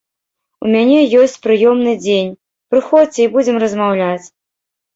[0.65, 2.33] У мяне ёсць прыёмны дзень,
[2.73, 4.25] прыходзьце і будзем размаўляць.